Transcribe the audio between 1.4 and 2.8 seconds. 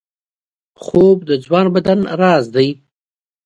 ځوان بدن راز دی